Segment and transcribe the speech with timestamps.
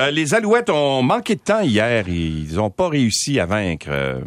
[0.00, 2.08] Euh, les Alouettes ont manqué de temps hier.
[2.08, 3.88] Ils n'ont pas réussi à vaincre.
[3.90, 4.20] euh,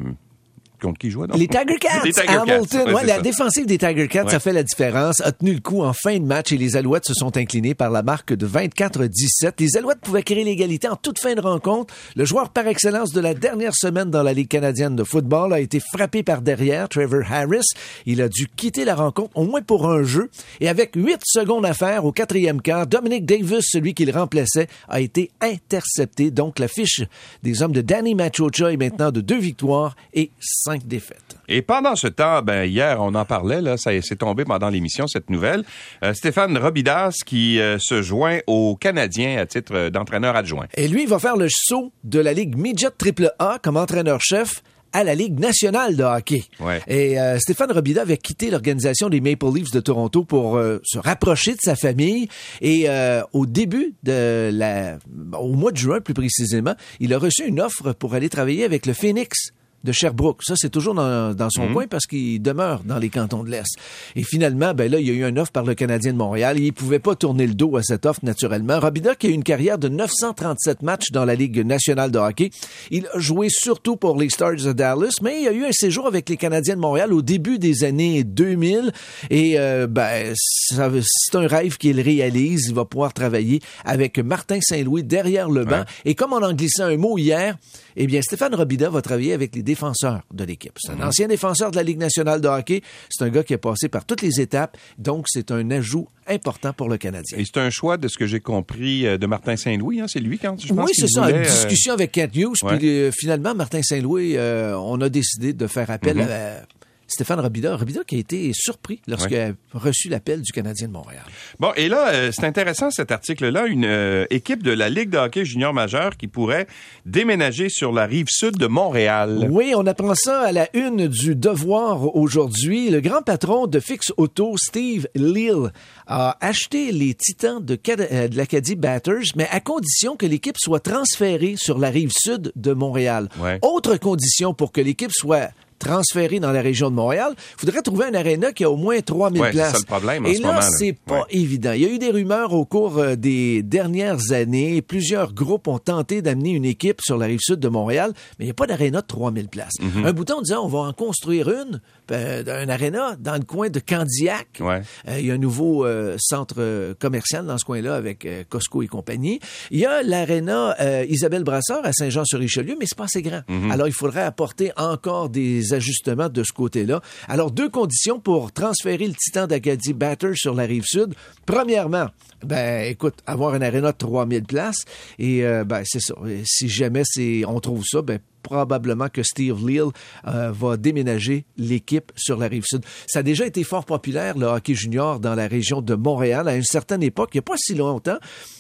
[0.86, 1.38] contre qui ils jouaient, donc?
[1.38, 2.42] Les Tiger Cats, Les Tiger Cats.
[2.56, 2.94] Hamilton.
[2.94, 3.22] Ouais, la ça.
[3.22, 4.32] défensive des Tiger Cats, Ouais.
[4.32, 5.20] ça fait la différence.
[5.22, 7.90] A tenu le coup en fin de match et les Alouettes se sont inclinés par
[7.90, 9.54] la marque de 24-17.
[9.60, 11.94] Les Alouettes pouvaient créer l'égalité en toute fin de rencontre.
[12.16, 15.60] Le joueur par excellence de la dernière semaine dans la Ligue canadienne de football a
[15.60, 17.66] été frappé par derrière, Trevor Harris.
[18.06, 20.30] Il a dû quitter la rencontre, au moins pour un jeu.
[20.60, 24.68] Et avec 8 secondes à faire au quatrième quart, Dominic Davis, celui qui le remplaçait,
[24.88, 26.32] a été intercepté.
[26.32, 27.02] Donc, la fiche
[27.44, 31.38] des hommes de Danny Machocha est maintenant de deux victoires et cinq défaites.
[31.48, 35.08] Et pendant ce temps, ben hier, on en parlait, là, ça s'est tombé pendant l'émission,
[35.08, 35.64] cette nouvelle.
[36.04, 40.66] Euh, Stéphane Robidas qui euh, se joint aux Canadiens à titre euh, d'entraîneur adjoint.
[40.76, 44.62] Et lui, il va faire le saut de la Ligue Midget AAA comme entraîneur-chef
[44.96, 46.46] à la Ligue nationale de hockey.
[46.62, 46.82] Ouais.
[46.88, 50.98] Et euh, Stéphane Robida avait quitté l'organisation des Maple Leafs de Toronto pour euh, se
[50.98, 52.30] rapprocher de sa famille.
[52.62, 54.98] Et euh, au début de la...
[55.38, 58.86] au mois de juin, plus précisément, il a reçu une offre pour aller travailler avec
[58.86, 59.52] le Phoenix
[59.86, 60.44] de Sherbrooke.
[60.44, 63.78] Ça, c'est toujours dans, dans son coin parce qu'il demeure dans les cantons de l'Est.
[64.16, 66.60] Et finalement, ben là, il y a eu une offre par le Canadien de Montréal.
[66.60, 68.80] Il pouvait pas tourner le dos à cette offre, naturellement.
[68.80, 72.50] Robida, qui a eu une carrière de 937 matchs dans la Ligue nationale de hockey,
[72.92, 76.08] il a joué surtout pour les Stars de Dallas, mais il a eu un séjour
[76.08, 78.92] avec les Canadiens de Montréal au début des années 2000.
[79.30, 82.68] Et euh, ben, c'est un rêve qu'il réalise.
[82.70, 85.84] Il va pouvoir travailler avec Martin Saint-Louis derrière le banc.
[86.06, 87.58] Et comme on en glissait un mot hier,
[87.96, 90.74] eh bien, Stéphane Robida va travailler avec les défenseurs de l'équipe.
[90.78, 92.82] C'est un ancien défenseur de la Ligue nationale de hockey.
[93.10, 94.78] C'est un gars qui a passé par toutes les étapes.
[94.98, 97.38] Donc, c'est un ajout important pour le Canadien.
[97.38, 100.20] Et c'est un choix de ce que j'ai compris euh, de Martin Saint-Louis, hein, c'est
[100.22, 101.22] lui quand je pense Oui, c'est ça.
[101.24, 102.78] voulait, Une euh, discussion avec Kent ouais.
[102.78, 106.28] Puis euh, finalement, Martin Saint-Louis, euh, on a décidé de faire appel Mhm.
[106.30, 106.62] à
[107.08, 107.76] Stéphane Robida.
[107.76, 111.24] Robida qui a été surpris lorsqu'il a reçu l'appel du Canadien de Montréal.
[111.60, 115.18] Bon, et là, euh, c'est intéressant cet article-là, une euh, équipe de la Ligue de
[115.18, 116.68] hockey junior majeur qui pourrait
[117.06, 119.48] déménager sur la rive sud de Montréal.
[119.50, 122.90] Oui, on apprend ça à la une du Devoir aujourd'hui.
[122.90, 125.72] Le grand patron de Fix Auto, Steve Leal,
[126.08, 130.80] a acheté les titans de, euh, de l'Acadie Batters, mais à condition que l'équipe soit
[130.80, 133.30] transférée sur la rive sud de Montréal.
[133.40, 133.60] Ouais.
[133.62, 138.06] Autre condition pour que l'équipe soit transférée dans la région de Montréal, il faudrait trouver
[138.06, 139.72] un aréna qui a au moins 3000 Ouais, c'est places.
[139.74, 141.22] ça le problème en Et ce là, c'est pas Ouais.
[141.32, 141.72] évident.
[141.74, 144.82] Il y a eu des rumeurs au cours euh, des dernières années.
[144.82, 148.48] Plusieurs groupes ont tenté d'amener une équipe sur la rive sud de Montréal, mais il
[148.48, 149.74] n'y a pas d'aréna de 3000 places.
[149.82, 150.06] Mhm.
[150.06, 151.82] Un bouton disant on va en construire une,
[152.12, 154.48] euh, un aréna dans le coin de Candiac.
[154.60, 154.82] Ouais.
[155.08, 158.44] Euh, il y a un nouveau euh, centre euh, commercial dans ce coin-là avec euh,
[158.48, 159.40] Costco et compagnie.
[159.72, 163.42] Il y a l'aréna euh, Isabelle Brasseur à Saint-Jean-sur-Richelieu, mais c'est pas assez grand.
[163.72, 167.02] Alors, il faudrait apporter encore des ajustements de ce côté-là.
[167.28, 171.14] Alors, deux conditions pour transférer le Titan d'Acadie Batter sur la rive sud.
[171.46, 172.08] Premièrement,
[172.44, 174.86] ben, écoute, avoir un aréna de 3000 places.
[175.20, 176.16] Et, euh, ben, c'est ça.
[176.44, 179.88] Si jamais c'est, on trouve ça, ben, probablement que Steve Leal
[180.28, 182.84] euh, va déménager l'équipe sur la rive sud.
[183.08, 186.48] Ça a déjà été fort populaire, le hockey junior, dans la région de Montréal.
[186.48, 188.18] À une certaine époque, il n'y a pas si longtemps,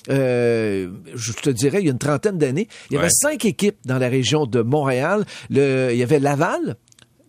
[0.09, 3.77] euh, je te dirais, il y a une trentaine d'années, il y avait cinq équipes
[3.85, 5.23] dans la région de Montréal.
[5.51, 6.77] Le, il y avait Laval,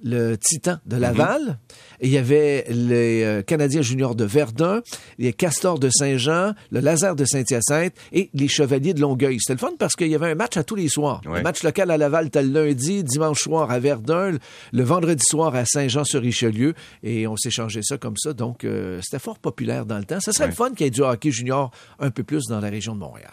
[0.07, 1.59] le Titan de Laval.
[2.01, 4.83] Et il y avait les euh, Canadiens juniors de Verdun,
[5.19, 9.39] les Castors de Saint-Jean, le Laser de Saint-Hyacinthe et les Chevaliers de Longueuil.
[9.41, 11.23] C'était le fun parce qu'il y avait un match à tous les soirs.
[11.27, 11.39] Ouais.
[11.39, 14.39] Le match local à Laval, t'as le lundi, dimanche soir à Verdun,
[14.73, 16.75] le- vendredi soir à Saint-Jean-sur-Richelieu.
[17.03, 18.33] Et on changé ça comme ça.
[18.33, 20.21] Donc, euh, c'était fort populaire dans le temps.
[20.21, 20.51] Ça serait Ouais.
[20.51, 23.01] le fun qu'il y ait du hockey junior un peu plus dans la région de
[23.01, 23.31] Montréal.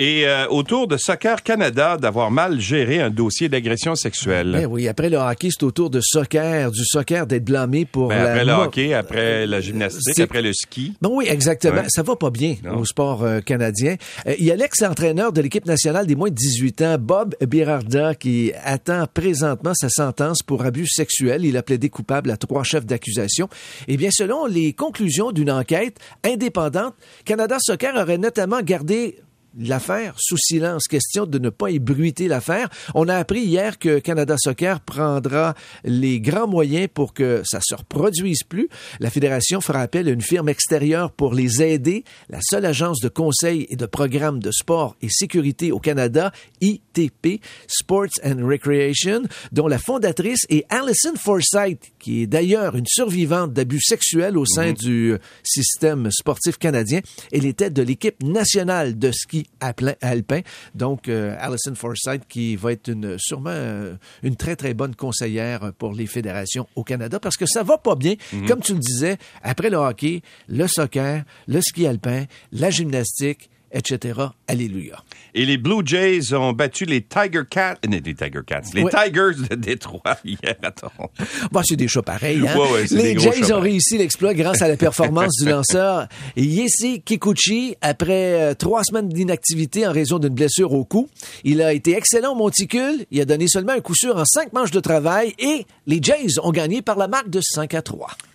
[0.00, 4.52] Et euh, autour de Soccer Canada d'avoir mal géré un dossier d'agression sexuelle.
[4.52, 8.08] Ben oui, après le hockey, c'est au tour de soccer, du soccer d'être blâmé pour
[8.08, 10.94] Ben, la après le mo- hockey, après la gymnastique, après le ski.
[11.02, 11.82] Ben oui, exactement.
[11.82, 11.86] Ouais.
[11.88, 12.78] Ça va pas bien Non.
[12.78, 13.96] au sport euh, canadien.
[14.26, 18.14] Euh, il y a l'ex-entraîneur de l'équipe nationale des moins de 18 ans, Bob Birarda,
[18.14, 21.44] qui attend présentement sa sentence pour abus sexuel.
[21.44, 23.48] Il a plaidé coupable à trois chefs d'accusation.
[23.86, 26.94] Eh bien, selon les conclusions d'une enquête indépendante,
[27.24, 29.18] Canada Soccer aurait notamment gardé
[29.58, 30.84] l'affaire sous silence.
[30.88, 32.68] Question de ne pas ébruiter l'affaire.
[32.94, 37.74] On a appris hier que Canada Soccer prendra les grands moyens pour que ça se
[37.74, 38.68] reproduise plus.
[39.00, 42.04] La fédération fera appel à une firme extérieure pour les aider.
[42.28, 47.42] La seule agence de conseil et de programme de sport et sécurité au Canada, ITP,
[47.66, 49.22] Sports and Recreation,
[49.52, 54.72] dont la fondatrice est Alison Forsyth, qui est d'ailleurs une survivante d'abus sexuels au sein
[54.72, 57.00] du euh, système sportif canadien.
[57.32, 60.40] Elle était de l'équipe nationale de ski alpin.
[60.74, 65.72] Donc, euh, Alison Forsyth, qui va être une, sûrement euh, une très, très bonne conseillère
[65.78, 68.14] pour les fédérations au Canada, parce que ça va pas bien.
[68.46, 74.20] Comme tu le disais, après le hockey, le soccer, le ski alpin, la gymnastique etc.
[74.46, 75.02] Alléluia.
[75.34, 78.90] Et les Blue Jays ont battu les Tiger Cats, euh, les Tiger Cats, les Oui.
[78.90, 81.10] Tigers de Détroit hier à Toronto.
[81.52, 82.46] Bon, c'est des chats pareils.
[82.46, 82.56] Hein?
[82.56, 86.08] Ouais, ouais, c'est des les Jays ont réussi l'exploit grâce à la performance du lanceur
[86.36, 91.08] Yessi Kikuchi après euh, trois semaines d'inactivité en raison d'une blessure au cou.
[91.44, 93.06] Il a été excellent au monticule.
[93.10, 96.38] Il a donné seulement un coup sûr en cinq manches de travail et les Jays
[96.42, 98.08] ont gagné par la marque de 5 à 3.